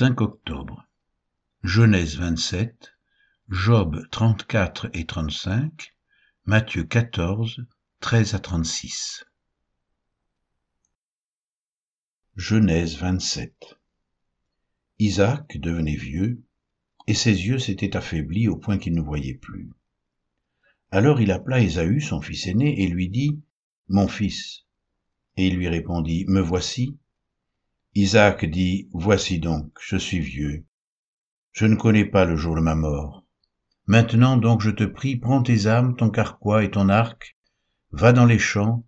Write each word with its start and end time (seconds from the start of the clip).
5 0.00 0.18
octobre. 0.22 0.88
Genèse 1.62 2.16
27, 2.16 2.94
Job 3.50 4.02
34 4.10 4.88
et 4.94 5.04
35, 5.04 5.94
Matthieu 6.46 6.84
14, 6.84 7.66
13 8.00 8.34
à 8.34 8.38
36. 8.38 9.26
Genèse 12.34 12.96
27. 12.96 13.78
Isaac 15.00 15.58
devenait 15.58 15.96
vieux, 15.96 16.42
et 17.06 17.12
ses 17.12 17.46
yeux 17.46 17.58
s'étaient 17.58 17.94
affaiblis 17.94 18.48
au 18.48 18.56
point 18.56 18.78
qu'il 18.78 18.94
ne 18.94 19.02
voyait 19.02 19.34
plus. 19.34 19.68
Alors 20.90 21.20
il 21.20 21.30
appela 21.30 21.60
Ésaü, 21.60 22.00
son 22.00 22.22
fils 22.22 22.46
aîné, 22.46 22.84
et 22.84 22.88
lui 22.88 23.10
dit, 23.10 23.38
Mon 23.88 24.08
fils. 24.08 24.64
Et 25.36 25.48
il 25.48 25.56
lui 25.56 25.68
répondit, 25.68 26.24
Me 26.26 26.40
voici. 26.40 26.98
Isaac 27.96 28.44
dit, 28.44 28.88
Voici 28.92 29.40
donc, 29.40 29.72
je 29.80 29.96
suis 29.96 30.20
vieux. 30.20 30.64
Je 31.50 31.66
ne 31.66 31.74
connais 31.74 32.04
pas 32.04 32.24
le 32.24 32.36
jour 32.36 32.54
de 32.54 32.60
ma 32.60 32.76
mort. 32.76 33.24
Maintenant 33.88 34.36
donc 34.36 34.60
je 34.60 34.70
te 34.70 34.84
prie, 34.84 35.16
prends 35.16 35.42
tes 35.42 35.66
âmes, 35.66 35.96
ton 35.96 36.08
carquois 36.08 36.62
et 36.62 36.70
ton 36.70 36.88
arc, 36.88 37.36
va 37.90 38.12
dans 38.12 38.26
les 38.26 38.38
champs, 38.38 38.86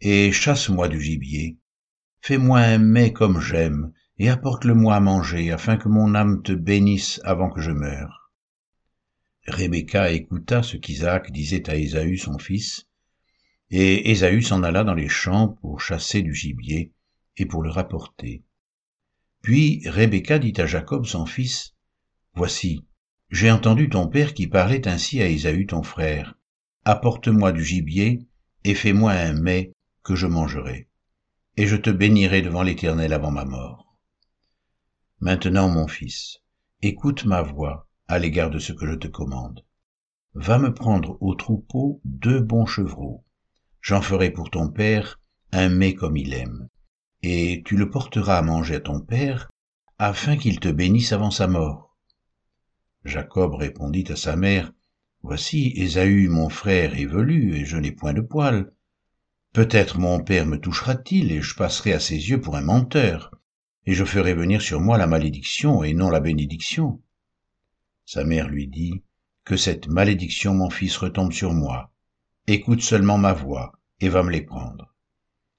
et 0.00 0.30
chasse-moi 0.30 0.86
du 0.86 1.00
gibier. 1.00 1.58
Fais-moi 2.20 2.60
un 2.60 2.78
mets 2.78 3.12
comme 3.12 3.40
j'aime, 3.40 3.92
et 4.18 4.28
apporte-le-moi 4.28 4.94
à 4.94 5.00
manger, 5.00 5.50
afin 5.50 5.76
que 5.76 5.88
mon 5.88 6.14
âme 6.14 6.42
te 6.44 6.52
bénisse 6.52 7.20
avant 7.24 7.50
que 7.50 7.60
je 7.60 7.72
meure. 7.72 8.30
Rebecca 9.48 10.12
écouta 10.12 10.62
ce 10.62 10.76
qu'Isaac 10.76 11.32
disait 11.32 11.68
à 11.68 11.74
Ésaü 11.74 12.16
son 12.16 12.38
fils, 12.38 12.86
et 13.70 14.12
Ésaü 14.12 14.40
s'en 14.40 14.62
alla 14.62 14.84
dans 14.84 14.94
les 14.94 15.08
champs 15.08 15.48
pour 15.48 15.80
chasser 15.80 16.22
du 16.22 16.32
gibier, 16.32 16.92
et 17.36 17.46
pour 17.46 17.62
le 17.62 17.70
rapporter. 17.70 18.45
Puis 19.46 19.88
Rebecca 19.88 20.40
dit 20.40 20.54
à 20.56 20.66
Jacob 20.66 21.06
son 21.06 21.24
fils, 21.24 21.76
Voici, 22.34 22.84
j'ai 23.30 23.48
entendu 23.48 23.88
ton 23.88 24.08
père 24.08 24.34
qui 24.34 24.48
parlait 24.48 24.88
ainsi 24.88 25.22
à 25.22 25.28
Ésaü 25.28 25.66
ton 25.66 25.84
frère. 25.84 26.36
Apporte-moi 26.84 27.52
du 27.52 27.62
gibier, 27.62 28.26
et 28.64 28.74
fais-moi 28.74 29.12
un 29.12 29.34
mets 29.34 29.72
que 30.02 30.16
je 30.16 30.26
mangerai, 30.26 30.88
et 31.56 31.68
je 31.68 31.76
te 31.76 31.90
bénirai 31.90 32.42
devant 32.42 32.64
l'Éternel 32.64 33.12
avant 33.12 33.30
ma 33.30 33.44
mort. 33.44 33.96
Maintenant, 35.20 35.68
mon 35.68 35.86
fils, 35.86 36.38
écoute 36.82 37.24
ma 37.24 37.42
voix 37.42 37.88
à 38.08 38.18
l'égard 38.18 38.50
de 38.50 38.58
ce 38.58 38.72
que 38.72 38.88
je 38.88 38.96
te 38.96 39.06
commande. 39.06 39.64
Va 40.34 40.58
me 40.58 40.74
prendre 40.74 41.18
au 41.20 41.36
troupeau 41.36 42.00
deux 42.04 42.40
bons 42.40 42.66
chevreaux. 42.66 43.24
J'en 43.80 44.02
ferai 44.02 44.32
pour 44.32 44.50
ton 44.50 44.72
père 44.72 45.20
un 45.52 45.68
mets 45.68 45.94
comme 45.94 46.16
il 46.16 46.34
aime 46.34 46.68
et 47.28 47.62
tu 47.64 47.76
le 47.76 47.90
porteras 47.90 48.38
à 48.38 48.42
manger 48.42 48.76
à 48.76 48.80
ton 48.80 49.00
père, 49.00 49.50
afin 49.98 50.36
qu'il 50.36 50.60
te 50.60 50.68
bénisse 50.68 51.12
avant 51.12 51.32
sa 51.32 51.48
mort. 51.48 51.96
Jacob 53.04 53.54
répondit 53.54 54.04
à 54.10 54.16
sa 54.16 54.36
mère, 54.36 54.72
Voici, 55.22 55.72
Ésaü, 55.74 56.28
mon 56.28 56.48
frère, 56.48 56.96
est 56.96 57.04
velu, 57.04 57.56
et 57.56 57.64
je 57.64 57.78
n'ai 57.78 57.90
point 57.90 58.12
de 58.12 58.20
poils. 58.20 58.72
Peut-être 59.52 59.98
mon 59.98 60.22
père 60.22 60.46
me 60.46 60.60
touchera-t-il, 60.60 61.32
et 61.32 61.42
je 61.42 61.56
passerai 61.56 61.94
à 61.94 61.98
ses 61.98 62.30
yeux 62.30 62.40
pour 62.40 62.54
un 62.54 62.60
menteur, 62.60 63.32
et 63.86 63.92
je 63.92 64.04
ferai 64.04 64.32
venir 64.32 64.62
sur 64.62 64.80
moi 64.80 64.96
la 64.96 65.08
malédiction 65.08 65.82
et 65.82 65.94
non 65.94 66.10
la 66.10 66.20
bénédiction. 66.20 67.02
Sa 68.04 68.22
mère 68.22 68.46
lui 68.46 68.68
dit, 68.68 69.02
Que 69.44 69.56
cette 69.56 69.88
malédiction, 69.88 70.54
mon 70.54 70.70
fils, 70.70 70.96
retombe 70.96 71.32
sur 71.32 71.52
moi. 71.54 71.92
Écoute 72.46 72.82
seulement 72.82 73.18
ma 73.18 73.32
voix, 73.32 73.72
et 73.98 74.08
va 74.08 74.22
me 74.22 74.30
les 74.30 74.42
prendre. 74.42 74.95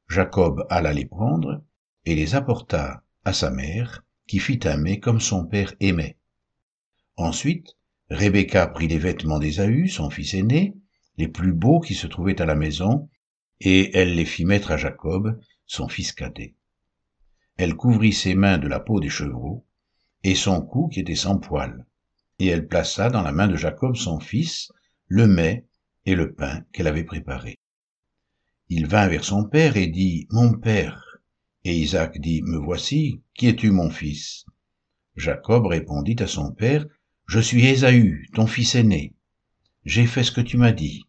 Jacob 0.10 0.66
alla 0.70 0.94
les 0.94 1.06
prendre 1.06 1.64
et 2.06 2.16
les 2.16 2.36
apporta 2.36 3.04
à 3.26 3.34
sa 3.34 3.52
mère, 3.52 4.06
qui 4.26 4.40
fit 4.40 4.60
un 4.64 4.78
mets 4.78 5.00
comme 5.00 5.20
son 5.20 5.46
père 5.46 5.74
aimait. 5.80 6.18
Ensuite, 7.18 7.76
Rebecca 8.10 8.68
prit 8.68 8.88
les 8.88 9.00
vêtements 9.00 9.40
d'Ésaü, 9.40 9.90
son 9.90 10.10
fils 10.10 10.34
aîné, 10.34 10.76
les 11.18 11.28
plus 11.28 11.52
beaux 11.52 11.80
qui 11.80 11.94
se 11.94 12.08
trouvaient 12.08 12.42
à 12.42 12.46
la 12.46 12.56
maison, 12.56 13.10
et 13.60 13.98
elle 13.98 14.16
les 14.16 14.26
fit 14.26 14.46
mettre 14.46 14.72
à 14.72 14.78
Jacob, 14.78 15.40
son 15.66 15.88
fils 15.90 16.14
cadet. 16.14 16.56
Elle 17.58 17.76
couvrit 17.76 18.14
ses 18.14 18.36
mains 18.36 18.60
de 18.60 18.68
la 18.68 18.80
peau 18.80 19.00
des 19.00 19.10
chevreaux, 19.10 19.66
et 20.24 20.36
son 20.36 20.62
cou 20.62 20.88
qui 20.88 21.00
était 21.00 21.16
sans 21.16 21.38
poils, 21.38 21.86
et 22.40 22.48
elle 22.48 22.68
plaça 22.68 23.10
dans 23.10 23.24
la 23.24 23.32
main 23.32 23.48
de 23.48 23.56
Jacob 23.56 23.96
son 23.96 24.20
fils 24.20 24.72
le 25.08 25.28
mets 25.28 25.66
et 26.06 26.16
le 26.16 26.34
pain 26.34 26.64
qu'elle 26.72 26.88
avait 26.88 27.04
préparé. 27.04 27.60
Il 28.70 28.86
vint 28.86 29.08
vers 29.08 29.24
son 29.24 29.46
père 29.46 29.78
et 29.78 29.88
dit, 29.88 30.28
Mon 30.30 30.54
père. 30.54 31.20
Et 31.64 31.74
Isaac 31.78 32.20
dit, 32.20 32.42
Me 32.42 32.58
voici, 32.58 33.22
qui 33.34 33.48
es-tu, 33.48 33.72
mon 33.72 33.90
fils? 33.90 34.46
Jacob 35.16 35.68
répondit 35.68 36.18
à 36.20 36.28
son 36.28 36.52
père, 36.52 36.86
Je 37.28 37.40
suis 37.40 37.66
Ésaü, 37.66 38.28
ton 38.34 38.46
fils 38.46 38.76
aîné. 38.76 39.14
J'ai 39.86 40.06
fait 40.06 40.24
ce 40.24 40.34
que 40.34 40.42
tu 40.42 40.58
m'as 40.58 40.74
dit. 40.74 41.06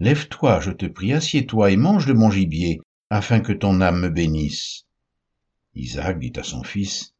Lève-toi, 0.00 0.60
je 0.60 0.70
te 0.70 0.84
prie, 0.84 1.14
assieds-toi 1.14 1.70
et 1.70 1.76
mange 1.76 2.04
de 2.04 2.12
mon 2.12 2.30
gibier, 2.30 2.82
afin 3.08 3.40
que 3.40 3.54
ton 3.54 3.80
âme 3.80 4.00
me 4.00 4.10
bénisse. 4.10 4.84
Isaac 5.74 6.18
dit 6.18 6.32
à 6.36 6.42
son 6.42 6.62
fils, 6.62 7.14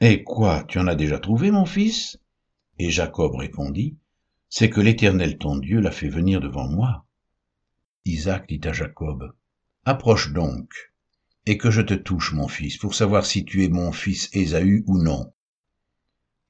Eh 0.00 0.22
quoi, 0.22 0.62
tu 0.68 0.78
en 0.78 0.86
as 0.86 0.94
déjà 0.94 1.18
trouvé, 1.18 1.50
mon 1.50 1.66
fils? 1.66 2.16
Et 2.78 2.90
Jacob 2.90 3.34
répondit, 3.34 3.96
C'est 4.48 4.70
que 4.70 4.80
l'Éternel 4.80 5.36
ton 5.36 5.56
Dieu 5.56 5.80
l'a 5.80 5.90
fait 5.90 6.08
venir 6.08 6.40
devant 6.40 6.68
moi. 6.68 7.04
Isaac 8.04 8.48
dit 8.48 8.60
à 8.64 8.72
Jacob, 8.72 9.32
Approche 9.84 10.32
donc, 10.32 10.92
et 11.46 11.56
que 11.56 11.70
je 11.70 11.82
te 11.82 11.94
touche, 11.94 12.32
mon 12.32 12.48
fils, 12.48 12.76
pour 12.76 12.94
savoir 12.94 13.24
si 13.26 13.44
tu 13.44 13.64
es 13.64 13.68
mon 13.68 13.92
fils 13.92 14.28
Ésaü 14.32 14.82
ou 14.86 14.98
non. 14.98 15.32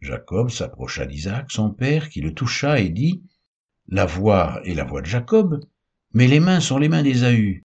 Jacob 0.00 0.50
s'approcha 0.50 1.06
d'Isaac, 1.06 1.50
son 1.50 1.70
père, 1.70 2.08
qui 2.08 2.20
le 2.20 2.34
toucha 2.34 2.80
et 2.80 2.88
dit, 2.88 3.22
La 3.86 4.06
voix 4.06 4.60
est 4.64 4.74
la 4.74 4.84
voix 4.84 5.02
de 5.02 5.06
Jacob, 5.06 5.60
mais 6.14 6.26
les 6.26 6.40
mains 6.40 6.60
sont 6.60 6.78
les 6.78 6.88
mains 6.88 7.02
d'Ésaü. 7.02 7.64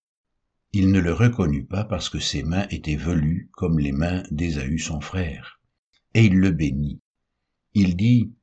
Il 0.74 0.92
ne 0.92 1.00
le 1.00 1.14
reconnut 1.14 1.66
pas 1.66 1.86
parce 1.86 2.10
que 2.10 2.20
ses 2.20 2.44
mains 2.44 2.68
étaient 2.70 2.96
velues 2.96 3.50
comme 3.54 3.80
les 3.80 3.92
mains 3.92 4.24
d'Ésaü 4.32 4.80
son 4.80 5.00
frère. 5.00 5.62
Et 6.14 6.26
il 6.26 6.38
le 6.38 6.52
bénit. 6.52 7.02
Il 7.74 7.96
dit, 7.96 8.34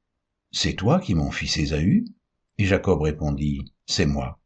C'est 0.51 0.75
toi 0.75 1.01
qui 1.01 1.15
mon 1.15 1.31
fils 1.31 1.57
Ésaü? 1.57 2.05
Et 2.59 2.65
Jacob 2.65 3.03
répondit, 3.03 3.73
C'est 3.87 4.07
moi. 4.07 4.42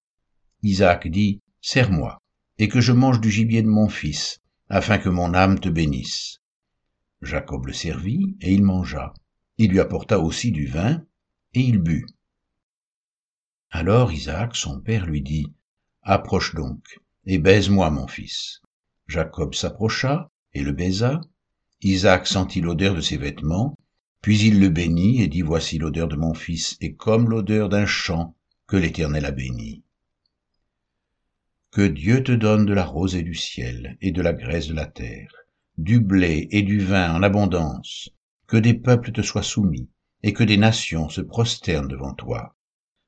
Isaac 0.66 1.06
dit, 1.06 1.41
Serre-moi, 1.60 2.19
et 2.59 2.66
que 2.66 2.81
je 2.81 2.93
mange 2.93 3.21
du 3.21 3.31
gibier 3.31 3.62
de 3.62 3.69
mon 3.69 3.88
fils, 3.88 4.41
afin 4.69 4.99
que 4.99 5.09
mon 5.09 5.32
âme 5.32 5.60
te 5.60 5.69
bénisse. 5.69 6.41
Jacob 7.22 7.66
le 7.66 7.72
servit, 7.72 8.37
et 8.41 8.53
il 8.53 8.65
mangea. 8.65 9.15
Il 9.59 9.71
lui 9.71 9.78
apporta 9.78 10.19
aussi 10.19 10.50
du 10.50 10.66
vin, 10.66 11.04
et 11.54 11.60
il 11.60 11.78
but. 11.78 12.04
Alors 13.71 14.10
Isaac, 14.12 14.56
son 14.56 14.81
père, 14.81 15.06
lui 15.06 15.22
dit, 15.22 15.47
Approche 16.03 16.56
donc, 16.56 16.98
et 17.27 17.38
baise-moi, 17.38 17.88
mon 17.91 18.09
fils. 18.09 18.60
Jacob 19.06 19.54
s'approcha, 19.54 20.33
et 20.53 20.62
le 20.62 20.72
baisa. 20.72 21.21
Isaac 21.83 22.27
sentit 22.27 22.60
l'odeur 22.60 22.97
de 22.97 23.00
ses 23.00 23.19
vêtements, 23.19 23.77
puis 24.21 24.41
il 24.41 24.59
le 24.59 24.69
bénit, 24.69 25.22
et 25.22 25.28
dit, 25.28 25.43
Voici 25.43 25.78
l'odeur 25.78 26.09
de 26.09 26.16
mon 26.16 26.34
fils, 26.34 26.77
et 26.81 26.97
comme 26.97 27.31
l'odeur 27.31 27.69
d'un 27.69 27.87
champ 27.87 28.34
que 28.66 28.77
l'Éternel 28.77 29.27
a 29.27 29.31
béni. 29.31 29.84
Que 31.77 31.87
Dieu 31.87 32.25
te 32.25 32.33
donne 32.33 32.65
de 32.65 32.73
la 32.73 32.87
rosée 32.87 33.23
du 33.23 33.35
ciel 33.35 33.99
et 34.01 34.11
de 34.11 34.23
la 34.23 34.33
graisse 34.33 34.69
de 34.69 34.73
la 34.73 34.87
terre, 34.87 35.31
du 35.77 36.01
blé 36.01 36.49
et 36.51 36.63
du 36.63 36.79
vin 36.79 37.15
en 37.15 37.23
abondance, 37.23 38.09
que 38.47 38.57
des 38.57 38.73
peuples 38.73 39.13
te 39.13 39.21
soient 39.21 39.43
soumis, 39.43 39.91
et 40.23 40.33
que 40.33 40.43
des 40.43 40.57
nations 40.57 41.11
se 41.11 41.21
prosternent 41.21 41.87
devant 41.87 42.15
toi. 42.15 42.57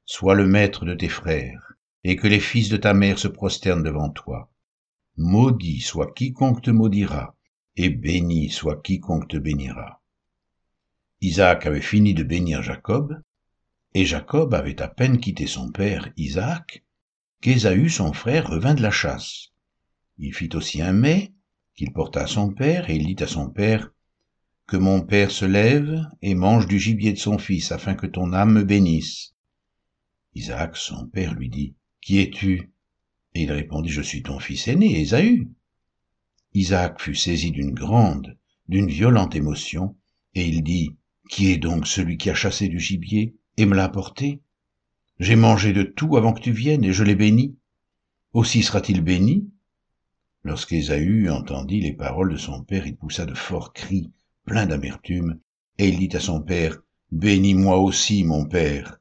Sois 0.05 0.34
le 0.34 0.47
maître 0.47 0.84
de 0.84 0.93
tes 0.93 1.09
frères, 1.09 1.73
et 2.05 2.17
que 2.17 2.29
les 2.29 2.41
fils 2.41 2.69
de 2.69 2.77
ta 2.77 2.93
mère 2.93 3.19
se 3.19 3.29
prosternent 3.29 3.83
devant 3.83 4.11
toi. 4.11 4.53
Maudit 5.17 5.81
soit 5.81 6.12
quiconque 6.12 6.61
te 6.61 6.71
maudira, 6.71 7.39
et 7.75 7.89
béni 7.89 8.50
soit 8.50 8.83
quiconque 8.83 9.29
te 9.29 9.39
bénira. 9.39 10.03
Isaac 11.23 11.64
avait 11.64 11.81
fini 11.81 12.12
de 12.12 12.23
bénir 12.23 12.62
Jacob, 12.62 13.19
et 13.94 14.05
Jacob 14.05 14.53
avait 14.53 14.82
à 14.82 14.88
peine 14.88 15.21
quitté 15.21 15.47
son 15.47 15.73
père 15.73 16.12
Isaac 16.19 16.85
qu'Ésaü 17.40 17.88
son 17.88 18.12
frère 18.12 18.49
revint 18.49 18.75
de 18.75 18.82
la 18.82 18.90
chasse. 18.90 19.52
Il 20.19 20.35
fit 20.35 20.50
aussi 20.55 20.82
un 20.82 20.93
mets 20.93 21.32
qu'il 21.76 21.93
porta 21.93 22.23
à 22.23 22.26
son 22.26 22.52
père, 22.52 22.90
et 22.90 22.96
il 22.96 23.14
dit 23.14 23.23
à 23.23 23.29
son 23.29 23.49
père, 23.50 23.93
Que 24.67 24.76
mon 24.76 25.00
père 25.00 25.31
se 25.31 25.44
lève 25.44 26.05
et 26.20 26.35
mange 26.35 26.67
du 26.67 26.79
gibier 26.79 27.12
de 27.12 27.19
son 27.19 27.38
fils, 27.38 27.70
afin 27.70 27.94
que 27.94 28.06
ton 28.06 28.32
âme 28.32 28.52
me 28.52 28.64
bénisse. 28.64 29.35
Isaac, 30.35 30.76
son 30.76 31.06
père, 31.06 31.35
lui 31.35 31.49
dit, 31.49 31.76
Qui 32.00 32.19
es-tu? 32.19 32.73
Et 33.35 33.43
il 33.43 33.52
répondit, 33.52 33.90
Je 33.90 34.02
suis 34.02 34.25
ton 34.25 34.40
fils 34.40 34.67
aîné, 34.67 35.00
Ésaü. 35.00 35.49
Isaac 36.55 37.00
fut 37.00 37.14
saisi 37.14 37.52
d'une 37.52 37.73
grande, 37.73 38.37
d'une 38.67 38.88
violente 38.88 39.37
émotion, 39.37 39.96
et 40.35 40.44
il 40.44 40.64
dit, 40.64 40.96
Qui 41.31 41.52
est 41.52 41.58
donc 41.58 41.87
celui 41.87 42.19
qui 42.19 42.29
a 42.29 42.35
chassé 42.35 42.69
du 42.69 42.81
gibier 42.81 43.37
et 43.56 43.67
me 43.67 43.76
l'a 43.76 43.85
apporté? 43.85 44.43
J'ai 45.19 45.37
mangé 45.37 45.73
de 45.73 45.82
tout 45.82 46.17
avant 46.17 46.32
que 46.32 46.41
tu 46.41 46.53
viennes, 46.53 46.85
et 46.85 46.93
je 46.93 47.05
l'ai 47.05 47.17
béni. 47.17 47.56
Aussi 48.32 48.62
sera-t-il 48.62 49.00
béni 49.00 49.50
Lorsqu'Ésaü 50.44 51.29
entendit 51.29 51.81
les 51.81 51.93
paroles 51.93 52.32
de 52.32 52.37
son 52.37 52.62
père, 52.62 52.87
il 52.87 52.97
poussa 52.97 53.26
de 53.26 53.35
forts 53.35 53.73
cris, 53.73 54.12
plein 54.44 54.67
d'amertume, 54.67 55.41
et 55.79 55.88
il 55.88 55.99
dit 55.99 56.17
à 56.17 56.20
son 56.20 56.41
père, 56.41 56.79
Bénis-moi 57.11 57.79
aussi, 57.79 58.23
mon 58.23 58.44
père. 58.44 58.99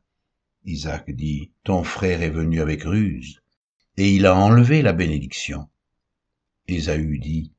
Isaac 0.66 1.12
dit, 1.12 1.52
Ton 1.64 1.84
frère 1.84 2.22
est 2.22 2.30
venu 2.30 2.62
avec 2.62 2.84
ruse, 2.84 3.42
et 3.98 4.12
il 4.12 4.26
a 4.26 4.36
enlevé 4.36 4.82
la 4.82 4.94
bénédiction. 4.94 5.68
Ésaü 6.68 7.20
dit, 7.20 7.52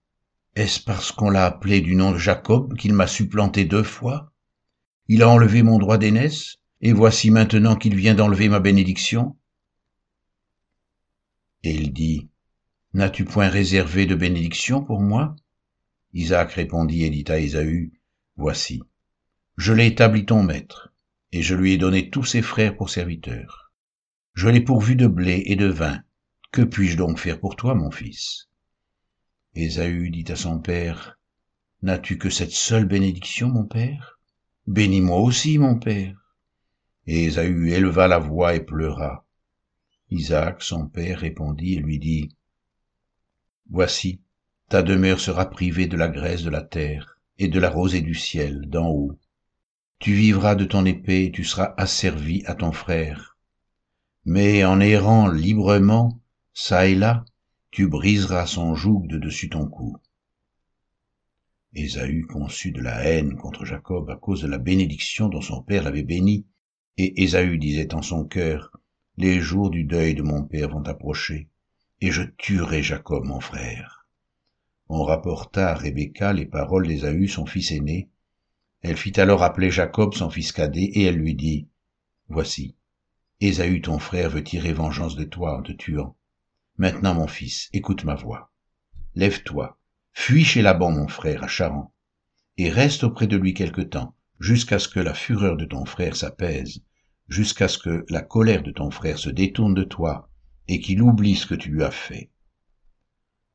Est-ce 0.57 0.81
parce 0.81 1.13
qu'on 1.13 1.31
l'a 1.31 1.47
appelé 1.47 1.81
du 1.81 1.95
nom 1.95 2.13
de 2.13 2.19
Jacob 2.19 2.77
qu'il 2.77 2.93
m'a 2.93 3.07
supplanté 3.07 3.65
deux 3.65 3.85
fois? 3.85 4.33
Il 5.07 5.23
a 5.23 5.29
enlevé 5.29 5.63
mon 5.63 5.79
droit 5.79 5.99
d'aînesse, 5.99 6.59
et 6.81 6.93
voici 6.93 7.31
maintenant 7.31 7.77
qu'il 7.77 7.97
vient 7.97 8.15
d'enlever 8.15 8.49
ma 8.49 8.61
bénédiction. 8.61 9.37
Et 11.65 11.75
il 11.75 11.93
dit, 11.93 12.29
N'as-tu 12.95 13.25
point 13.25 13.49
réservé 13.49 14.07
de 14.07 14.15
bénédiction 14.15 14.83
pour 14.83 15.01
moi? 15.01 15.37
Isaac 16.15 16.53
répondit 16.53 17.05
et 17.05 17.11
dit 17.11 17.25
à 17.29 17.39
Ésaü, 17.39 17.93
Voici, 18.37 18.83
je 19.57 19.73
l'ai 19.73 19.87
établi 19.87 20.25
ton 20.25 20.43
maître, 20.43 20.93
et 21.33 21.43
je 21.43 21.55
lui 21.55 21.73
ai 21.73 21.79
donné 21.79 22.11
tous 22.11 22.25
ses 22.25 22.43
frères 22.43 22.77
pour 22.77 22.91
serviteurs. 22.91 23.73
Je 24.35 24.49
l'ai 24.49 24.61
pourvu 24.61 24.95
de 24.95 25.09
blé 25.09 25.43
et 25.47 25.57
de 25.57 25.67
vin. 25.67 26.03
Que 26.53 26.63
puis-je 26.63 26.97
donc 26.97 27.19
faire 27.19 27.41
pour 27.41 27.57
toi, 27.57 27.75
mon 27.75 27.91
fils? 27.91 28.49
Ésaü 29.55 30.11
dit 30.11 30.25
à 30.29 30.37
son 30.37 30.61
père, 30.61 31.19
N'as-tu 31.83 32.19
que 32.19 32.31
cette 32.31 32.53
seule 32.53 32.87
bénédiction, 32.87 33.49
mon 33.49 33.65
père? 33.65 34.19
Bénis-moi 34.67 35.19
aussi, 35.21 35.59
mon 35.59 35.79
père. 35.79 36.28
Et 37.11 37.25
Ésaü 37.25 37.71
éleva 37.71 38.07
la 38.07 38.19
voix 38.19 38.55
et 38.55 38.61
pleura. 38.61 39.25
Isaac, 40.11 40.63
son 40.63 40.89
père, 40.89 41.21
répondit 41.21 41.73
et 41.73 41.79
lui 41.79 41.99
dit, 41.99 42.37
Voici, 43.71 44.21
ta 44.69 44.83
demeure 44.83 45.19
sera 45.19 45.49
privée 45.49 45.87
de 45.87 45.97
la 45.97 46.09
graisse 46.09 46.43
de 46.43 46.51
la 46.51 46.61
terre 46.61 47.19
et 47.39 47.49
de 47.49 47.59
la 47.59 47.71
rosée 47.71 48.03
du 48.03 48.15
ciel 48.15 48.69
d'en 48.69 48.91
haut. 48.91 49.19
Tu 49.99 50.13
vivras 50.13 50.55
de 50.55 50.67
ton 50.67 50.85
épée 50.85 51.25
et 51.25 51.33
tu 51.33 51.45
seras 51.45 51.73
asservi 51.79 52.45
à 52.45 52.55
ton 52.55 52.73
frère. 52.73 53.39
Mais 54.27 54.63
en 54.67 54.79
errant 54.79 55.29
librement, 55.29 56.21
çà 56.53 56.89
et 56.89 56.95
là, 56.95 57.25
tu 57.71 57.89
briseras 57.89 58.45
son 58.45 58.75
joug 58.75 59.07
de 59.07 59.17
dessus 59.17 59.49
ton 59.49 59.67
cou. 59.67 59.97
Ésaü 61.73 62.27
conçut 62.27 62.73
de 62.73 62.83
la 62.83 63.03
haine 63.03 63.35
contre 63.37 63.65
Jacob 63.65 64.11
à 64.11 64.17
cause 64.17 64.43
de 64.43 64.49
la 64.49 64.59
bénédiction 64.59 65.31
dont 65.31 65.41
son 65.41 65.63
père 65.63 65.85
l'avait 65.85 66.03
béni, 66.03 66.45
et 66.99 67.23
Ésaü 67.23 67.59
disait 67.59 67.95
en 67.95 68.03
son 68.03 68.25
cœur, 68.25 68.73
Les 69.17 69.41
jours 69.41 69.71
du 69.71 69.85
deuil 69.85 70.17
de 70.17 70.23
mon 70.23 70.43
père 70.43 70.69
vont 70.69 70.83
approcher, 70.83 71.49
et 72.01 72.11
je 72.11 72.25
tuerai 72.25 72.83
Jacob 72.83 73.25
mon 73.25 73.39
frère. 73.39 74.09
On 74.89 75.05
rapporta 75.05 75.71
à 75.71 75.75
Rebecca 75.75 76.33
les 76.33 76.45
paroles 76.45 76.89
d'Ésaü 76.89 77.29
son 77.29 77.47
fils 77.47 77.71
aîné. 77.71 78.09
Elle 78.83 78.97
fit 78.97 79.19
alors 79.21 79.45
appeler 79.45 79.71
Jacob 79.71 80.13
son 80.15 80.29
fils 80.29 80.51
cadet, 80.51 80.91
et 80.95 81.05
elle 81.05 81.17
lui 81.17 81.37
dit, 81.37 81.69
Voici, 82.29 82.75
Ésaü 83.41 83.81
ton 83.81 84.01
frère 84.01 84.31
veut 84.31 84.43
tirer 84.43 84.73
vengeance 84.73 85.15
de 85.15 85.25
toi 85.25 85.57
en 85.57 85.63
te 85.63 85.73
tuant. 85.73 86.17
Maintenant 86.79 87.15
mon 87.15 87.29
fils, 87.29 87.69
écoute 87.73 88.03
ma 88.03 88.17
voix. 88.17 88.51
Lève-toi, 89.15 89.79
fuis 90.13 90.45
chez 90.45 90.63
Laban 90.63 90.91
mon 90.91 91.07
frère 91.07 91.45
à 91.45 91.49
Charan, 91.49 91.93
et 92.57 92.71
reste 92.71 93.05
auprès 93.05 93.29
de 93.29 93.37
lui 93.37 93.55
quelque 93.55 93.83
temps, 93.83 94.17
jusqu'à 94.41 94.81
ce 94.81 94.89
que 94.89 95.01
la 95.01 95.15
fureur 95.15 95.57
de 95.57 95.65
ton 95.65 95.85
frère 95.85 96.17
s'apaise, 96.17 96.83
jusqu'à 97.29 97.69
ce 97.69 97.79
que 97.79 98.05
la 98.09 98.23
colère 98.23 98.63
de 98.63 98.71
ton 98.71 98.91
frère 98.91 99.19
se 99.19 99.31
détourne 99.31 99.75
de 99.75 99.85
toi, 99.85 100.31
et 100.67 100.81
qu'il 100.81 101.03
oublie 101.03 101.37
ce 101.37 101.47
que 101.47 101.55
tu 101.55 101.71
lui 101.71 101.83
as 101.83 101.91
fait. 101.91 102.31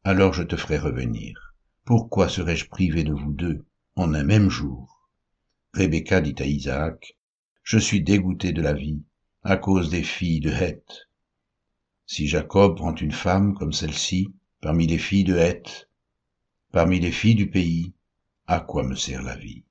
Alors 0.03 0.33
je 0.33 0.43
te 0.43 0.55
ferai 0.55 0.77
revenir. 0.77 1.55
Pourquoi 1.85 2.29
serais-je 2.29 2.67
privé 2.67 3.03
de 3.03 3.13
vous 3.13 3.33
deux 3.33 3.65
en 3.95 4.13
un 4.13 4.23
même 4.23 4.49
jour? 4.49 5.09
Rebecca 5.73 6.21
dit 6.21 6.35
à 6.39 6.45
Isaac, 6.45 7.17
Je 7.63 7.77
suis 7.77 8.01
dégoûté 8.01 8.51
de 8.51 8.61
la 8.61 8.73
vie 8.73 9.03
à 9.43 9.57
cause 9.57 9.89
des 9.89 10.03
filles 10.03 10.39
de 10.39 10.51
Heth. 10.51 11.09
Si 12.05 12.27
Jacob 12.27 12.77
prend 12.77 12.95
une 12.95 13.11
femme 13.11 13.53
comme 13.53 13.73
celle-ci, 13.73 14.33
parmi 14.61 14.87
les 14.87 14.97
filles 14.97 15.23
de 15.23 15.35
Heth, 15.35 15.89
parmi 16.71 16.99
les 16.99 17.11
filles 17.11 17.35
du 17.35 17.49
pays, 17.49 17.93
à 18.47 18.59
quoi 18.59 18.83
me 18.83 18.95
sert 18.95 19.21
la 19.21 19.35
vie? 19.35 19.63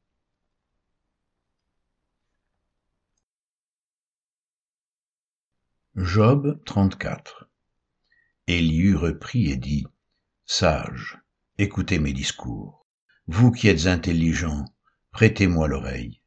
Job 5.99 6.59
34 6.65 7.51
Éliu 8.47 8.97
reprit 8.97 9.51
et 9.51 9.59
dit, 9.59 9.85
Sages, 10.47 11.19
écoutez 11.59 11.99
mes 11.99 12.15
discours. 12.15 12.87
Vous 13.27 13.51
qui 13.51 13.69
êtes 13.69 13.85
intelligents, 13.85 14.65
prêtez-moi 15.11 15.69
l'oreille, 15.69 16.23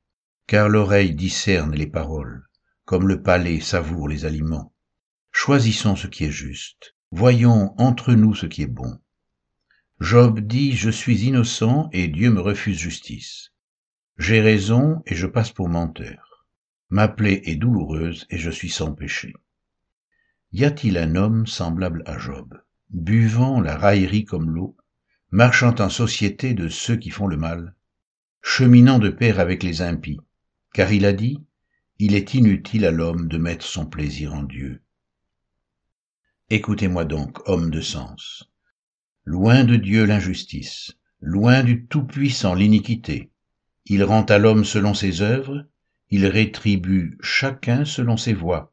car 0.46 0.70
l'oreille 0.70 1.16
discerne 1.16 1.74
les 1.74 1.88
paroles, 1.88 2.48
comme 2.86 3.08
le 3.08 3.24
palais 3.24 3.60
savoure 3.60 4.08
les 4.08 4.26
aliments. 4.26 4.72
Choisissons 5.32 5.96
ce 5.96 6.06
qui 6.06 6.26
est 6.26 6.32
juste, 6.32 6.96
voyons 7.10 7.74
entre 7.80 8.14
nous 8.14 8.36
ce 8.36 8.46
qui 8.46 8.62
est 8.62 8.68
bon. 8.68 9.00
Job 10.00 10.42
dit, 10.42 10.74
Je 10.74 10.92
suis 10.92 11.26
innocent 11.26 11.90
et 11.92 12.08
Dieu 12.08 12.30
me 12.30 12.40
refuse 12.40 12.78
justice. 12.78 13.52
J'ai 14.20 14.42
raison 14.42 15.02
et 15.08 15.16
je 15.16 15.26
passe 15.26 15.52
pour 15.52 15.70
menteur. 15.70 16.46
Ma 16.90 17.08
plaie 17.08 17.42
est 17.46 17.56
douloureuse 17.56 18.28
et 18.30 18.38
je 18.38 18.52
suis 18.52 18.70
sans 18.70 18.94
péché. 18.94 19.34
Y 20.58 20.64
a-t-il 20.64 20.98
un 20.98 21.18
homme 21.18 21.46
semblable 21.46 22.02
à 22.06 22.18
Job, 22.18 22.58
buvant 22.90 23.60
la 23.60 23.76
raillerie 23.76 24.24
comme 24.24 24.50
l'eau, 24.50 24.78
marchant 25.30 25.76
en 25.80 25.90
société 25.90 26.54
de 26.54 26.70
ceux 26.70 26.96
qui 26.96 27.10
font 27.10 27.28
le 27.28 27.36
mal, 27.36 27.76
cheminant 28.42 28.98
de 28.98 29.10
pair 29.10 29.42
avec 29.42 29.64
les 29.64 29.82
impies, 29.82 30.22
car 30.74 30.94
il 30.94 31.06
a 31.06 31.12
dit, 31.12 31.44
il 32.00 32.16
est 32.16 32.36
inutile 32.36 32.86
à 32.86 32.92
l'homme 32.92 33.28
de 33.28 33.38
mettre 33.38 33.66
son 33.66 33.86
plaisir 33.86 34.34
en 34.34 34.44
Dieu. 34.44 34.82
Écoutez-moi 36.50 37.04
donc, 37.04 37.38
homme 37.50 37.70
de 37.70 37.82
sens. 37.82 38.50
Loin 39.26 39.66
de 39.66 39.76
Dieu 39.76 40.06
l'injustice, 40.06 40.94
loin 41.20 41.64
du 41.64 41.86
Tout-Puissant 41.86 42.54
l'iniquité. 42.54 43.30
Il 43.88 44.06
rend 44.06 44.24
à 44.24 44.38
l'homme 44.38 44.64
selon 44.64 44.94
ses 44.94 45.22
œuvres, 45.22 45.66
il 46.12 46.26
rétribue 46.26 47.18
chacun 47.20 47.84
selon 47.84 48.16
ses 48.16 48.34
voies. 48.34 48.72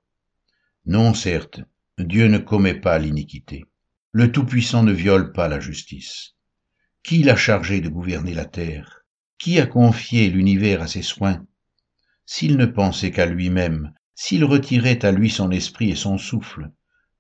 Non, 0.85 1.13
certes, 1.15 1.61
Dieu 1.99 2.29
ne 2.29 2.39
commet 2.39 2.75
pas 2.75 2.99
l'iniquité. 2.99 3.65
Le 4.13 4.33
Tout-Puissant 4.33 4.83
ne 4.83 4.93
viole 4.93 5.33
pas 5.33 5.49
la 5.49 5.61
justice. 5.61 6.35
Qui 7.03 7.23
l'a 7.23 7.37
chargé 7.37 7.81
de 7.81 7.89
gouverner 7.89 8.35
la 8.35 8.45
terre? 8.45 9.03
Qui 9.39 9.59
a 9.59 9.67
confié 9.67 10.31
l'univers 10.31 10.83
à 10.83 10.87
ses 10.87 11.03
soins? 11.03 11.45
S'il 12.25 12.57
ne 12.57 12.67
pensait 12.67 13.11
qu'à 13.11 13.27
lui-même, 13.27 13.93
s'il 14.15 14.45
retirait 14.45 15.05
à 15.05 15.13
lui 15.13 15.31
son 15.31 15.51
esprit 15.51 15.91
et 15.91 15.97
son 15.97 16.17
souffle, 16.17 16.71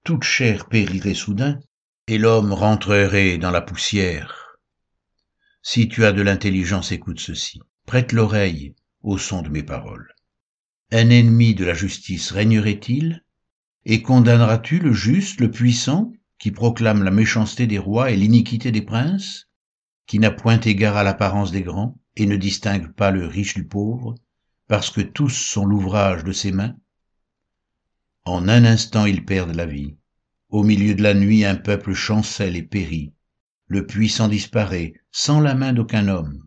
toute 0.04 0.24
chair 0.24 0.68
périrait 0.68 1.14
soudain, 1.14 1.60
et 2.06 2.18
l'homme 2.18 2.52
rentrerait 2.52 3.38
dans 3.38 3.50
la 3.50 3.60
poussière. 3.60 4.56
Si 5.62 5.88
tu 5.88 6.04
as 6.04 6.12
de 6.12 6.22
l'intelligence, 6.22 6.92
écoute 6.92 7.20
ceci. 7.20 7.60
Prête 7.86 8.12
l'oreille 8.12 8.74
au 9.02 9.18
son 9.18 9.42
de 9.42 9.48
mes 9.48 9.62
paroles. 9.62 10.14
Un 10.90 11.10
ennemi 11.10 11.54
de 11.54 11.64
la 11.64 11.74
justice 11.74 12.30
régnerait-il? 12.32 13.24
Et 13.84 14.02
condamneras-tu 14.02 14.78
le 14.78 14.92
juste, 14.92 15.40
le 15.40 15.50
puissant, 15.50 16.12
qui 16.38 16.50
proclame 16.50 17.02
la 17.02 17.10
méchanceté 17.10 17.66
des 17.66 17.78
rois 17.78 18.10
et 18.10 18.16
l'iniquité 18.16 18.72
des 18.72 18.82
princes, 18.82 19.48
qui 20.06 20.18
n'a 20.18 20.30
point 20.30 20.60
égard 20.60 20.96
à 20.96 21.02
l'apparence 21.02 21.52
des 21.52 21.62
grands 21.62 21.96
et 22.16 22.26
ne 22.26 22.36
distingue 22.36 22.92
pas 22.92 23.10
le 23.10 23.26
riche 23.26 23.54
du 23.54 23.64
pauvre, 23.64 24.14
parce 24.68 24.90
que 24.90 25.00
tous 25.00 25.30
sont 25.30 25.64
l'ouvrage 25.64 26.24
de 26.24 26.32
ses 26.32 26.52
mains? 26.52 26.76
En 28.24 28.48
un 28.48 28.64
instant 28.64 29.06
ils 29.06 29.24
perdent 29.24 29.54
la 29.54 29.66
vie. 29.66 29.96
Au 30.48 30.62
milieu 30.62 30.94
de 30.94 31.02
la 31.02 31.14
nuit 31.14 31.44
un 31.44 31.56
peuple 31.56 31.94
chancelle 31.94 32.56
et 32.56 32.62
périt. 32.62 33.12
Le 33.66 33.86
puissant 33.86 34.28
disparaît, 34.28 34.94
sans 35.10 35.40
la 35.40 35.54
main 35.54 35.72
d'aucun 35.72 36.08
homme. 36.08 36.46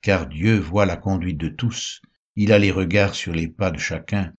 Car 0.00 0.26
Dieu 0.26 0.58
voit 0.58 0.86
la 0.86 0.96
conduite 0.96 1.38
de 1.38 1.48
tous, 1.48 2.00
il 2.36 2.52
a 2.52 2.58
les 2.58 2.70
regards 2.70 3.14
sur 3.14 3.32
les 3.32 3.48
pas 3.48 3.70
de 3.70 3.78
chacun. 3.78 4.32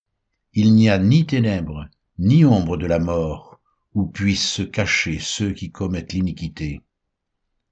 Il 0.53 0.73
n'y 0.73 0.89
a 0.89 0.97
ni 0.97 1.25
ténèbres, 1.25 1.87
ni 2.19 2.43
ombre 2.43 2.75
de 2.75 2.85
la 2.85 2.99
mort, 2.99 3.61
où 3.93 4.05
puissent 4.05 4.51
se 4.51 4.61
cacher 4.61 5.19
ceux 5.19 5.53
qui 5.53 5.71
commettent 5.71 6.11
l'iniquité. 6.11 6.81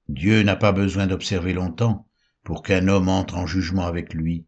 Dieu 0.08 0.42
n'a 0.42 0.56
pas 0.56 0.72
besoin 0.72 1.06
d'observer 1.06 1.52
longtemps 1.52 2.08
pour 2.44 2.62
qu'un 2.62 2.88
homme 2.88 3.10
entre 3.10 3.36
en 3.36 3.46
jugement 3.46 3.86
avec 3.86 4.14
lui. 4.14 4.46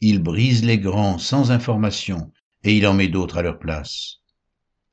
Il 0.00 0.20
brise 0.20 0.64
les 0.64 0.78
grands 0.78 1.18
sans 1.18 1.52
information, 1.52 2.32
et 2.64 2.76
il 2.76 2.86
en 2.88 2.94
met 2.94 3.06
d'autres 3.06 3.38
à 3.38 3.42
leur 3.42 3.60
place. 3.60 4.16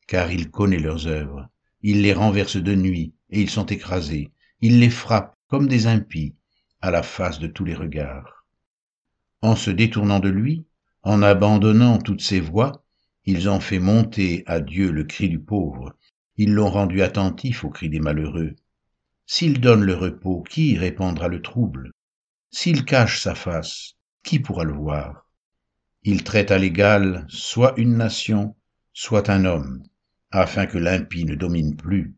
Car 0.05 0.31
il 0.31 0.51
connaît 0.51 0.77
leurs 0.77 1.07
œuvres, 1.07 1.49
il 1.81 2.03
les 2.03 2.13
renverse 2.13 2.57
de 2.57 2.75
nuit, 2.75 3.15
et 3.31 3.41
ils 3.41 3.49
sont 3.49 3.65
écrasés, 3.65 4.31
il 4.61 4.79
les 4.79 4.91
frappe 4.91 5.35
comme 5.47 5.67
des 5.67 5.87
impies, 5.87 6.35
à 6.81 6.91
la 6.91 7.01
face 7.01 7.39
de 7.39 7.47
tous 7.47 7.65
les 7.65 7.73
regards. 7.73 8.45
En 9.41 9.55
se 9.55 9.71
détournant 9.71 10.19
de 10.19 10.29
lui, 10.29 10.67
en 11.01 11.23
abandonnant 11.23 11.97
toutes 11.97 12.21
ses 12.21 12.39
voies, 12.39 12.83
ils 13.27 13.49
ont 13.49 13.59
fait 13.59 13.79
monter 13.79 14.43
à 14.45 14.61
Dieu 14.61 14.89
le 14.89 15.03
cri 15.03 15.27
du 15.27 15.37
pauvre, 15.37 15.93
ils 16.37 16.53
l'ont 16.53 16.69
rendu 16.69 17.01
attentif 17.01 17.65
au 17.65 17.69
cri 17.69 17.89
des 17.89 17.99
malheureux. 17.99 18.55
S'il 19.25 19.59
donne 19.59 19.83
le 19.83 19.95
repos, 19.95 20.43
qui 20.43 20.77
répandra 20.77 21.27
le 21.27 21.41
trouble? 21.41 21.91
S'il 22.51 22.85
cache 22.85 23.19
sa 23.19 23.35
face, 23.35 23.95
qui 24.23 24.39
pourra 24.39 24.63
le 24.63 24.71
voir? 24.71 25.27
Il 26.03 26.23
traite 26.23 26.51
à 26.51 26.57
l'égal 26.57 27.25
soit 27.27 27.73
une 27.75 27.97
nation, 27.97 28.55
soit 28.93 29.29
un 29.29 29.43
homme, 29.43 29.83
afin 30.31 30.65
que 30.65 30.77
l'impie 30.77 31.25
ne 31.25 31.35
domine 31.35 31.75
plus, 31.75 32.15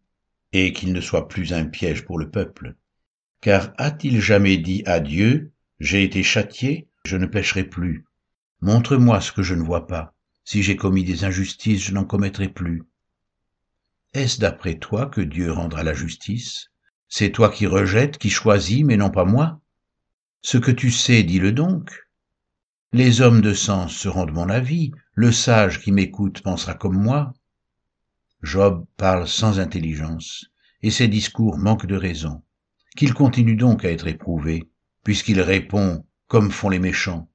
et 0.54 0.74
qu'il 0.74 0.94
ne 0.94 1.02
soit 1.02 1.28
plus 1.28 1.54
un 1.54 1.66
piège 1.66 2.06
pour 2.06 2.20
le 2.20 2.30
peuple. 2.30 2.76
Car 3.42 3.74
a-t-il 3.78 4.22
jamais 4.22 4.58
dit 4.58 4.84
à 4.86 5.00
Dieu, 5.00 5.54
J'ai 5.80 6.04
été 6.04 6.22
châtié, 6.22 6.88
je 7.04 7.18
ne 7.18 7.26
pécherai 7.26 7.64
plus. 7.64 8.06
Montre-moi 8.62 9.22
ce 9.22 9.32
que 9.32 9.42
je 9.42 9.56
ne 9.56 9.64
vois 9.64 9.88
pas. 9.88 10.14
Si 10.52 10.64
j'ai 10.64 10.78
commis 10.78 11.04
des 11.04 11.26
injustices, 11.26 11.84
je 11.84 11.94
n'en 11.94 12.06
commettrai 12.06 12.50
plus. 12.50 12.82
Est-ce 14.16 14.40
d'après 14.40 14.80
toi 14.80 15.06
que 15.06 15.22
Dieu 15.22 15.52
rendra 15.52 15.84
la 15.84 15.94
justice? 15.94 16.72
C'est 17.08 17.32
toi 17.32 17.52
qui 17.52 17.68
rejettes, 17.68 18.18
qui 18.18 18.32
choisis, 18.32 18.84
mais 18.84 18.98
non 18.98 19.12
pas 19.12 19.26
moi 19.26 19.62
Ce 20.42 20.58
que 20.58 20.72
tu 20.72 20.90
sais, 20.90 21.22
dis-le 21.22 21.52
donc. 21.52 21.92
Les 22.94 23.22
hommes 23.22 23.42
de 23.42 23.54
sens 23.54 23.96
seront 23.96 24.26
de 24.26 24.32
mon 24.32 24.50
avis, 24.50 24.92
le 25.14 25.32
sage 25.32 25.82
qui 25.82 25.92
m'écoute 25.92 26.42
pensera 26.42 26.74
comme 26.74 26.98
moi. 27.00 27.32
Job 28.42 28.88
parle 28.98 29.28
sans 29.28 29.60
intelligence, 29.60 30.48
et 30.82 30.90
ses 30.90 31.08
discours 31.08 31.60
manquent 31.60 31.86
de 31.86 31.96
raison. 31.96 32.42
Qu'il 32.98 33.14
continue 33.14 33.56
donc 33.56 33.86
à 33.86 33.92
être 33.92 34.08
éprouvé, 34.08 34.68
puisqu'il 35.04 35.42
répond 35.42 36.08
comme 36.26 36.50
font 36.50 36.70
les 36.70 36.80
méchants. 36.80 37.30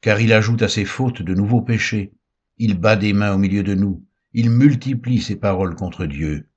Car 0.00 0.20
il 0.20 0.32
ajoute 0.32 0.62
à 0.62 0.68
ses 0.68 0.84
fautes 0.84 1.22
de 1.22 1.34
nouveaux 1.34 1.62
péchés, 1.62 2.12
il 2.64 2.78
bat 2.78 2.94
des 2.94 3.12
mains 3.12 3.34
au 3.34 3.38
milieu 3.38 3.64
de 3.64 3.74
nous, 3.74 4.06
il 4.34 4.48
multiplie 4.48 5.20
ses 5.20 5.34
paroles 5.34 5.74
contre 5.74 6.06
Dieu. 6.06 6.48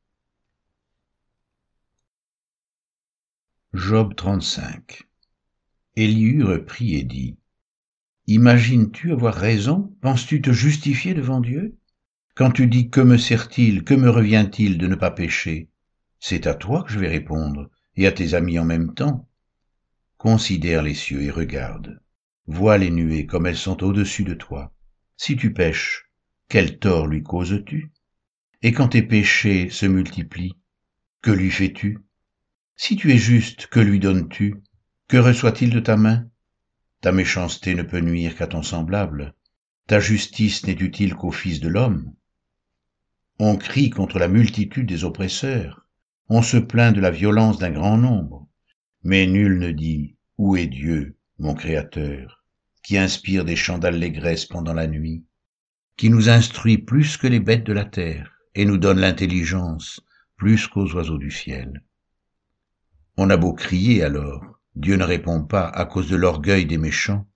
Job 3.73 4.13
35 4.15 5.01
Élihu 5.95 6.43
reprit 6.43 6.93
et 6.93 7.03
dit, 7.03 7.39
Imagines-tu 8.27 9.13
avoir 9.13 9.33
raison? 9.33 9.97
Penses-tu 10.01 10.43
te 10.43 10.51
justifier 10.51 11.15
devant 11.15 11.41
Dieu? 11.41 11.75
Quand 12.35 12.51
tu 12.51 12.67
dis 12.67 12.91
que 12.91 13.01
me 13.01 13.17
sert-il, 13.17 13.83
que 13.83 13.95
me 13.95 14.11
revient-il 14.11 14.77
de 14.77 14.85
ne 14.85 14.93
pas 14.93 15.09
pécher? 15.09 15.69
C'est 16.19 16.45
à 16.45 16.53
toi 16.53 16.83
que 16.83 16.91
je 16.91 16.99
vais 16.99 17.07
répondre, 17.07 17.71
et 17.95 18.05
à 18.05 18.11
tes 18.11 18.35
amis 18.35 18.59
en 18.59 18.65
même 18.65 18.93
temps. 18.93 19.27
Considère 20.17 20.83
les 20.83 20.93
cieux 20.93 21.23
et 21.23 21.31
regarde. 21.31 21.99
Vois 22.45 22.77
les 22.77 22.91
nuées 22.91 23.25
comme 23.25 23.47
elles 23.47 23.57
sont 23.57 23.83
au-dessus 23.83 24.23
de 24.23 24.35
toi. 24.35 24.74
Si 25.17 25.37
tu 25.37 25.53
pêches, 25.53 26.09
quel 26.49 26.77
tort 26.77 27.07
lui 27.07 27.23
causes-tu? 27.23 27.91
Et 28.61 28.71
quand 28.73 28.89
tes 28.89 29.01
péchés 29.01 29.69
se 29.69 29.85
multiplient, 29.85 30.57
que 31.21 31.31
lui 31.31 31.51
fais-tu? 31.51 31.99
Si 32.75 32.95
tu 32.95 33.11
es 33.11 33.17
juste, 33.17 33.67
que 33.67 33.79
lui 33.79 33.99
donnes-tu? 33.99 34.61
Que 35.07 35.17
reçoit-il 35.17 35.69
de 35.69 35.79
ta 35.79 35.95
main? 35.95 36.29
Ta 37.01 37.11
méchanceté 37.11 37.75
ne 37.75 37.83
peut 37.83 37.99
nuire 37.99 38.35
qu'à 38.35 38.47
ton 38.47 38.63
semblable, 38.63 39.33
ta 39.87 39.99
justice 39.99 40.65
n'est 40.65 40.73
utile 40.73 41.15
qu'au 41.15 41.31
Fils 41.31 41.59
de 41.59 41.69
l'homme. 41.69 42.13
On 43.39 43.55
crie 43.55 43.89
contre 43.89 44.19
la 44.19 44.27
multitude 44.27 44.87
des 44.87 45.03
oppresseurs, 45.03 45.87
on 46.27 46.41
se 46.41 46.57
plaint 46.57 46.95
de 46.95 47.01
la 47.01 47.11
violence 47.11 47.59
d'un 47.59 47.71
grand 47.71 47.97
nombre, 47.97 48.47
mais 49.03 49.27
nul 49.27 49.59
ne 49.59 49.71
dit 49.71 50.15
Où 50.37 50.55
est 50.55 50.67
Dieu, 50.67 51.15
mon 51.37 51.53
Créateur, 51.53 52.44
qui 52.85 52.99
inspire 52.99 53.45
des 53.45 53.55
chants 53.55 53.79
d'allégresse 53.79 54.45
pendant 54.45 54.73
la 54.73 54.85
nuit 54.85 55.25
qui 55.97 56.09
nous 56.11 56.29
instruit 56.29 56.77
plus 56.77 57.17
que 57.17 57.25
les 57.25 57.39
bêtes 57.39 57.65
de 57.65 57.73
la 57.73 57.85
terre 57.85 58.31
et 58.53 58.63
nous 58.63 58.77
donne 58.77 58.99
l'intelligence 58.99 60.01
plus 60.37 60.67
qu'aux 60.67 60.93
oiseaux 60.93 61.17
du 61.17 61.31
ciel. 61.31 61.83
On 63.17 63.31
a 63.31 63.37
beau 63.37 63.53
crier 63.53 64.03
alors, 64.03 64.43
Dieu 64.75 64.97
ne 64.97 65.03
répond 65.03 65.43
pas 65.43 65.67
à 65.67 65.85
cause 65.85 66.09
de 66.09 66.15
l'orgueil 66.15 66.65
des 66.65 66.77
méchants. 66.77 67.27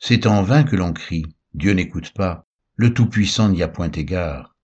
C'est 0.00 0.26
en 0.26 0.42
vain 0.42 0.64
que 0.64 0.76
l'on 0.76 0.92
crie, 0.92 1.24
Dieu 1.54 1.72
n'écoute 1.72 2.12
pas, 2.12 2.46
le 2.76 2.92
Tout-Puissant 2.92 3.48
n'y 3.48 3.62
a 3.62 3.68
point 3.68 3.90
égard. 3.90 4.54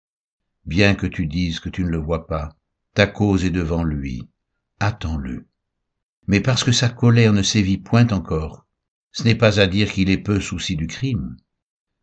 Bien 0.67 0.97
que 0.97 1.07
tu 1.07 1.27
dises 1.27 1.61
que 1.61 1.71
tu 1.71 1.83
ne 1.83 1.89
le 1.89 1.99
vois 1.99 2.27
pas, 2.27 2.51
ta 2.95 3.07
cause 3.07 3.45
est 3.45 3.51
devant 3.51 3.85
lui, 3.85 4.29
attends-le. 4.81 5.47
Mais 6.27 6.41
parce 6.41 6.63
que 6.63 6.73
sa 6.73 6.91
colère 6.91 7.33
ne 7.33 7.43
sévit 7.43 7.79
point 7.79 8.09
encore, 8.09 8.67
ce 9.13 9.25
n'est 9.25 9.35
pas 9.35 9.61
à 9.61 9.67
dire 9.67 9.93
qu'il 9.93 10.11
est 10.11 10.19
peu 10.19 10.41
souci 10.41 10.77
du 10.77 10.87
crime. 10.87 11.37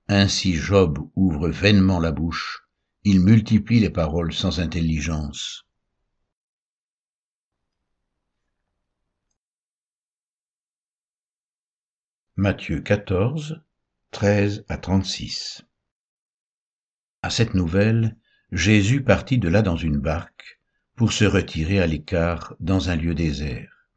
Ainsi 0.07 0.53
Job 0.53 0.99
ouvre 1.15 1.49
vainement 1.49 1.99
la 1.99 2.11
bouche, 2.11 2.67
il 3.03 3.21
multiplie 3.21 3.79
les 3.79 3.89
paroles 3.89 4.33
sans 4.33 4.59
intelligence. 4.59 5.65
Matthieu 12.35 12.81
14, 12.81 13.63
13 14.11 14.65
à 14.69 14.77
36 14.77 15.63
À 17.21 17.29
cette 17.29 17.53
nouvelle, 17.53 18.15
Jésus 18.51 19.03
partit 19.03 19.39
de 19.39 19.49
là 19.49 19.61
dans 19.61 19.75
une 19.75 19.97
barque 19.97 20.61
pour 20.95 21.11
se 21.13 21.25
retirer 21.25 21.79
à 21.79 21.87
l'écart 21.87 22.55
dans 22.59 22.89
un 22.89 22.95
lieu 22.95 23.15
désert. 23.15 23.89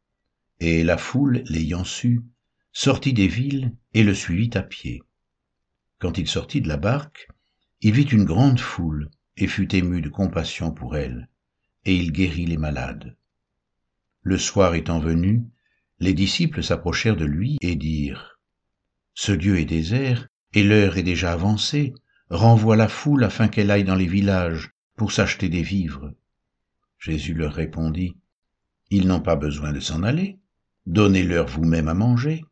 Et 0.59 0.83
la 0.83 0.97
foule, 0.97 1.43
l'ayant 1.45 1.83
su, 1.83 2.23
sortit 2.73 3.13
des 3.13 3.27
villes 3.27 3.75
et 3.93 4.03
le 4.03 4.13
suivit 4.13 4.51
à 4.53 4.61
pied. 4.61 5.03
Quand 5.99 6.17
il 6.17 6.27
sortit 6.27 6.61
de 6.61 6.67
la 6.67 6.77
barque, 6.77 7.27
il 7.81 7.93
vit 7.93 8.03
une 8.03 8.25
grande 8.25 8.59
foule 8.59 9.09
et 9.37 9.47
fut 9.47 9.75
ému 9.75 10.01
de 10.01 10.09
compassion 10.09 10.71
pour 10.71 10.95
elle, 10.95 11.29
et 11.85 11.95
il 11.95 12.11
guérit 12.11 12.45
les 12.45 12.57
malades. 12.57 13.15
Le 14.21 14.37
soir 14.37 14.75
étant 14.75 14.99
venu, 14.99 15.43
les 15.99 16.13
disciples 16.13 16.63
s'approchèrent 16.63 17.17
de 17.17 17.25
lui 17.25 17.57
et 17.61 17.75
dirent, 17.75 18.39
Ce 19.13 19.31
lieu 19.31 19.57
est 19.57 19.65
désert, 19.65 20.27
et 20.53 20.63
l'heure 20.63 20.97
est 20.97 21.03
déjà 21.03 21.31
avancée, 21.31 21.93
renvoie 22.29 22.75
la 22.75 22.87
foule 22.87 23.23
afin 23.23 23.47
qu'elle 23.47 23.71
aille 23.71 23.83
dans 23.83 23.95
les 23.95 24.07
villages 24.07 24.71
pour 24.95 25.11
s'acheter 25.11 25.49
des 25.49 25.63
vivres. 25.63 26.13
Jésus 26.99 27.33
leur 27.33 27.53
répondit, 27.53 28.15
Ils 28.89 29.07
n'ont 29.07 29.21
pas 29.21 29.35
besoin 29.35 29.71
de 29.71 29.79
s'en 29.79 30.03
aller, 30.03 30.39
donnez-leur 30.85 31.47
vous-même 31.47 31.87
à 31.87 31.93
manger. 31.93 32.43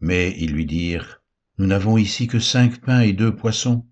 Mais 0.00 0.34
ils 0.38 0.52
lui 0.52 0.66
dirent, 0.66 1.22
nous 1.58 1.66
n'avons 1.66 1.96
ici 1.96 2.26
que 2.26 2.40
cinq 2.40 2.80
pains 2.80 3.00
et 3.00 3.12
deux 3.12 3.34
poissons. 3.34 3.86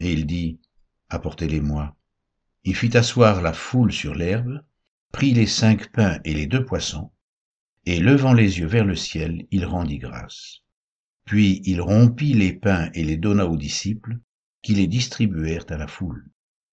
Et 0.00 0.12
il 0.12 0.26
dit, 0.26 0.60
Apportez-les-moi. 1.08 1.94
Il 2.64 2.74
fit 2.74 2.96
asseoir 2.96 3.42
la 3.42 3.52
foule 3.52 3.92
sur 3.92 4.14
l'herbe, 4.14 4.62
prit 5.12 5.32
les 5.32 5.46
cinq 5.46 5.92
pains 5.92 6.18
et 6.24 6.34
les 6.34 6.46
deux 6.46 6.64
poissons, 6.64 7.12
et 7.84 8.00
levant 8.00 8.32
les 8.32 8.58
yeux 8.58 8.66
vers 8.66 8.84
le 8.84 8.96
ciel, 8.96 9.46
il 9.50 9.64
rendit 9.64 9.98
grâce. 9.98 10.62
Puis 11.24 11.60
il 11.64 11.80
rompit 11.80 12.34
les 12.34 12.52
pains 12.52 12.90
et 12.94 13.04
les 13.04 13.16
donna 13.16 13.46
aux 13.46 13.56
disciples, 13.56 14.18
qui 14.62 14.74
les 14.74 14.88
distribuèrent 14.88 15.66
à 15.68 15.76
la 15.76 15.86
foule. 15.86 16.28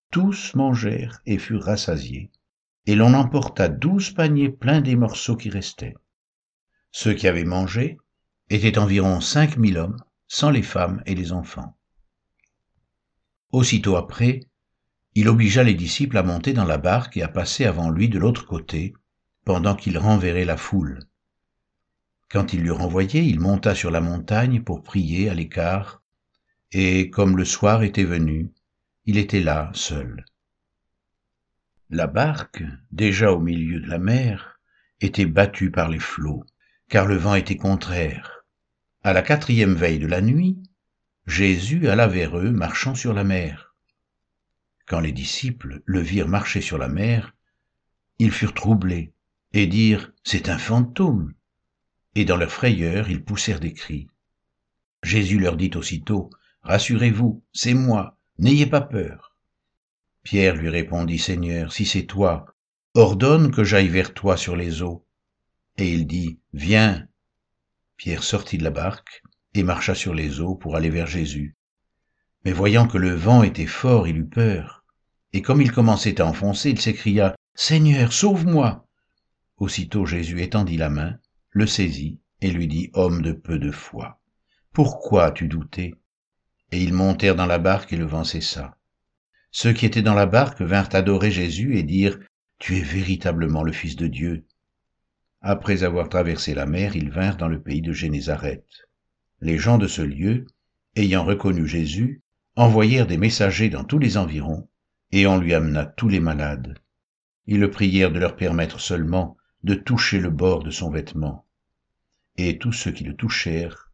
Tous 0.10 0.55
mangèrent 0.55 1.22
et 1.25 1.38
furent 1.38 1.63
rassasiés, 1.63 2.32
et 2.88 2.96
l'on 2.96 3.13
emporta 3.13 3.70
douze 3.70 4.12
paniers 4.12 4.50
pleins 4.50 4.82
des 4.82 4.96
morceaux 4.96 5.38
qui 5.38 5.50
restaient. 5.50 5.96
Ceux 6.91 7.13
qui 7.13 7.27
avaient 7.27 7.46
mangé 7.46 7.98
étaient 8.50 8.77
environ 8.77 9.21
cinq 9.21 9.57
mille 9.57 9.77
hommes, 9.77 9.97
sans 10.27 10.50
les 10.50 10.63
femmes 10.63 11.01
et 11.05 11.15
les 11.15 11.31
enfants. 11.31 11.77
Aussitôt 13.51 13.95
après, 13.95 14.41
il 15.15 15.29
obligea 15.29 15.63
les 15.63 15.75
disciples 15.75 16.17
à 16.17 16.23
monter 16.23 16.53
dans 16.53 16.65
la 16.65 16.79
barque 16.79 17.17
et 17.17 17.23
à 17.23 17.27
passer 17.27 17.65
avant 17.65 17.91
lui 17.91 18.09
de 18.09 18.17
l'autre 18.17 18.47
côté, 18.47 18.93
pendant 19.45 19.75
qu'il 19.75 19.97
renverrait 19.97 20.45
la 20.45 20.57
foule. 20.57 21.00
Quand 22.31 22.53
il 22.53 22.63
l'eut 22.63 22.71
renvoyé, 22.71 23.21
il 23.21 23.39
monta 23.39 23.75
sur 23.75 23.91
la 23.91 24.01
montagne 24.01 24.63
pour 24.63 24.81
prier 24.81 25.29
à 25.29 25.35
l'écart, 25.35 26.01
et 26.71 27.12
comme 27.12 27.38
le 27.38 27.45
soir 27.45 27.83
était 27.83 28.05
venu, 28.05 28.51
il 29.05 29.17
était 29.17 29.41
là 29.41 29.69
seul. 29.75 30.25
La 31.91 32.07
barque, 32.07 32.63
déjà 32.91 33.31
au 33.31 33.39
milieu 33.39 33.79
de 33.79 33.88
la 33.88 34.00
mer, 34.00 34.59
était 35.00 35.27
battue 35.27 35.69
par 35.69 35.89
les 35.89 36.00
flots, 36.00 36.43
car 36.89 37.05
le 37.05 37.17
vent 37.17 37.35
était 37.35 37.57
contraire 37.57 38.33
à 39.03 39.12
la 39.12 39.22
quatrième 39.22 39.75
veille 39.75 40.00
de 40.00 40.07
la 40.07 40.22
nuit, 40.22 40.57
Jésus 41.27 41.89
alla 41.89 42.07
vers 42.07 42.38
eux 42.38 42.51
marchant 42.51 42.95
sur 42.95 43.13
la 43.13 43.25
mer. 43.25 43.75
Quand 44.88 45.01
les 45.01 45.12
disciples 45.12 45.81
le 45.86 46.00
virent 46.00 46.29
marcher 46.29 46.62
sur 46.62 46.77
la 46.77 46.88
mer, 46.88 47.36
ils 48.19 48.31
furent 48.31 48.53
troublés 48.53 49.13
et 49.51 49.67
dirent 49.67 50.12
C'est 50.24 50.50
un 50.50 50.57
fantôme. 50.57 51.33
Et 52.15 52.25
dans 52.25 52.38
leur 52.38 52.51
frayeur, 52.51 53.10
ils 53.10 53.24
poussèrent 53.24 53.60
des 53.60 53.74
cris. 53.74 54.07
Jésus 55.03 55.39
leur 55.39 55.57
dit 55.57 55.72
aussitôt 55.75 56.29
Rassurez-vous, 56.62 57.43
c'est 57.51 57.74
moi, 57.74 58.17
n'ayez 58.39 58.67
pas 58.67 58.81
peur. 58.81 59.36
Pierre 60.24 60.55
lui 60.55 60.69
répondit 60.69 61.19
Seigneur, 61.19 61.74
si 61.74 61.86
c'est 61.86 62.05
toi, 62.05 62.45
ordonne 62.93 63.51
que 63.51 63.65
j'aille 63.65 63.89
vers 63.89 64.13
toi 64.13 64.38
sur 64.38 64.55
les 64.55 64.81
eaux. 64.81 65.05
Et 65.77 65.91
il 65.91 66.07
dit 66.07 66.39
Viens. 66.53 67.07
Pierre 68.03 68.25
sortit 68.25 68.57
de 68.57 68.65
la 68.65 68.69
barque 68.69 69.24
et 69.53 69.63
marcha 69.63 69.95
sur 69.95 70.13
les 70.13 70.41
eaux 70.41 70.55
pour 70.55 70.75
aller 70.75 70.89
vers 70.89 71.07
Jésus. 71.07 71.55
Mais 72.43 72.51
voyant 72.51 72.86
que 72.86 72.98
le 72.98 73.13
vent 73.13 73.43
était 73.43 73.65
fort, 73.65 74.10
il 74.10 74.17
eut 74.17 74.27
peur. 74.27 74.83
Et 75.31 75.41
comme 75.41 75.62
il 75.62 75.72
commençait 75.72 76.19
à 76.19 76.25
enfoncer, 76.25 76.72
il 76.72 76.81
s'écria, 76.81 77.33
Seigneur, 77.55 78.12
sauve-moi. 78.12 78.86
Aussitôt 79.55 80.05
Jésus 80.05 80.41
étendit 80.41 80.75
la 80.75 80.89
main, 80.89 81.17
le 81.51 81.65
saisit 81.65 82.19
et 82.41 82.51
lui 82.51 82.67
dit, 82.67 82.89
Homme 82.93 83.22
de 83.22 83.31
peu 83.31 83.57
de 83.57 83.72
foi, 83.72 84.19
pourquoi 84.74 85.27
as-tu 85.27 85.48
douté? 85.48 85.95
Et 86.74 86.83
ils 86.83 86.91
montèrent 86.91 87.38
dans 87.38 87.45
la 87.45 87.57
barque 87.57 87.93
et 87.93 87.98
le 87.98 88.05
vent 88.05 88.25
cessa. 88.25 88.77
Ceux 89.50 89.72
qui 89.72 89.86
étaient 89.86 90.01
dans 90.01 90.13
la 90.13 90.25
barque 90.25 90.62
vinrent 90.62 90.93
adorer 90.93 91.31
Jésus 91.31 91.77
et 91.77 91.83
dirent, 91.83 92.19
Tu 92.60 92.75
es 92.75 92.81
véritablement 92.81 93.63
le 93.63 93.72
Fils 93.72 93.95
de 93.95 94.07
Dieu. 94.07 94.45
Après 95.45 95.83
avoir 95.83 96.07
traversé 96.07 96.53
la 96.53 96.65
mer, 96.65 96.95
ils 96.95 97.12
vinrent 97.12 97.35
dans 97.35 97.50
le 97.50 97.62
pays 97.62 97.81
de 97.81 97.91
Génézareth. 97.91 98.88
Les 99.41 99.57
gens 99.57 99.77
de 99.77 99.88
ce 99.88 100.01
lieu, 100.01 100.45
ayant 100.95 101.25
reconnu 101.25 101.67
Jésus, 101.67 102.21
envoyèrent 102.55 103.07
des 103.07 103.17
messagers 103.17 103.69
dans 103.69 103.83
tous 103.83 104.00
les 104.00 104.15
environs, 104.15 104.69
et 105.12 105.27
on 105.27 105.38
lui 105.38 105.53
amena 105.53 105.85
tous 105.85 106.07
les 106.07 106.21
malades. 106.21 106.79
Ils 107.45 107.59
le 107.59 107.69
prièrent 107.69 108.13
de 108.13 108.19
leur 108.19 108.38
permettre 108.38 108.79
seulement 108.79 109.35
de 109.63 109.75
toucher 109.75 110.21
le 110.21 110.29
bord 110.29 110.63
de 110.63 110.71
son 110.71 110.89
vêtement. 110.89 111.45
Et 112.38 112.57
tous 112.57 112.71
ceux 112.71 112.91
qui 112.91 113.03
le 113.03 113.13
touchèrent 113.13 113.91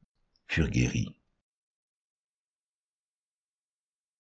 furent 0.47 0.69
guéris. 0.69 1.18